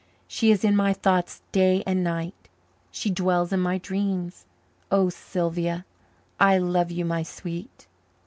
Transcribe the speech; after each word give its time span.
She 0.27 0.49
is 0.49 0.63
in 0.63 0.75
my 0.75 0.93
thoughts 0.93 1.43
day 1.51 1.83
and 1.85 2.03
night, 2.03 2.33
she 2.89 3.11
dwells 3.11 3.53
in 3.53 3.59
my 3.59 3.77
dreams. 3.77 4.45
O, 4.91 5.09
Sylvia, 5.09 5.85
I 6.39 6.57
love 6.57 6.89
you, 6.89 7.05
my 7.05 7.21
sweet! 7.21 7.85